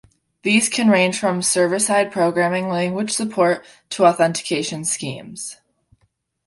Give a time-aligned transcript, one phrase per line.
[0.41, 5.57] These can range from server-side programming language support to authentication schemes.